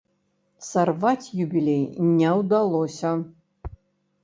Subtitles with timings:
[0.67, 1.83] Сарваць юбілей
[2.17, 3.15] не ўдалося.